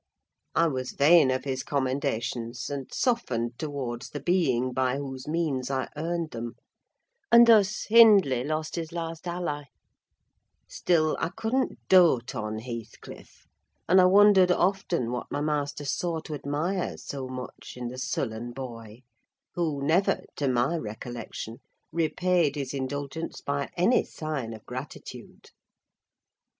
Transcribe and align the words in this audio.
I 0.55 0.65
was 0.67 0.93
vain 0.93 1.29
of 1.29 1.43
his 1.43 1.61
commendations, 1.61 2.71
and 2.71 2.91
softened 2.91 3.59
towards 3.59 4.09
the 4.09 4.19
being 4.19 4.73
by 4.73 4.97
whose 4.97 5.27
means 5.27 5.69
I 5.69 5.89
earned 5.95 6.31
them, 6.31 6.55
and 7.31 7.45
thus 7.45 7.83
Hindley 7.83 8.43
lost 8.43 8.75
his 8.77 8.91
last 8.91 9.27
ally: 9.27 9.65
still 10.67 11.15
I 11.19 11.29
couldn't 11.29 11.77
dote 11.87 12.33
on 12.33 12.57
Heathcliff, 12.57 13.45
and 13.87 14.01
I 14.01 14.05
wondered 14.05 14.49
often 14.49 15.11
what 15.11 15.27
my 15.29 15.39
master 15.41 15.85
saw 15.85 16.19
to 16.21 16.33
admire 16.33 16.97
so 16.97 17.27
much 17.27 17.73
in 17.77 17.89
the 17.89 17.99
sullen 17.99 18.53
boy; 18.53 19.03
who 19.53 19.83
never, 19.83 20.23
to 20.37 20.47
my 20.47 20.77
recollection, 20.77 21.59
repaid 21.91 22.55
his 22.55 22.73
indulgence 22.73 23.39
by 23.39 23.69
any 23.77 24.03
sign 24.03 24.53
of 24.53 24.65
gratitude. 24.65 25.51